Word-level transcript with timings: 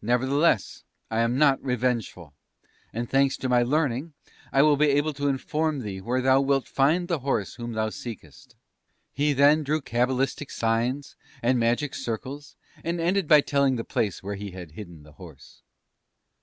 Nevertheless, 0.00 0.84
I 1.10 1.20
am 1.20 1.36
not 1.36 1.62
revengeful; 1.62 2.32
and 2.90 3.06
thanks 3.10 3.36
to 3.36 3.50
my 3.50 3.62
learning, 3.62 4.14
I 4.50 4.62
will 4.62 4.78
be 4.78 4.88
able 4.88 5.12
to 5.12 5.28
inform 5.28 5.80
thee 5.80 6.00
where 6.00 6.22
thou 6.22 6.40
wilt 6.40 6.66
find 6.66 7.06
the 7.06 7.18
horse 7.18 7.56
whom 7.56 7.74
thou 7.74 7.90
seekest.' 7.90 8.56
"He 9.12 9.34
then 9.34 9.62
drew 9.64 9.82
cabalistic 9.82 10.50
signs, 10.50 11.16
and 11.42 11.58
magic 11.58 11.94
circles, 11.94 12.56
and 12.82 12.98
ended 12.98 13.28
by 13.28 13.42
telling 13.42 13.76
the 13.76 13.84
place 13.84 14.22
where 14.22 14.36
he 14.36 14.52
had 14.52 14.70
hidden 14.70 15.02
the 15.02 15.12
horse. 15.12 15.60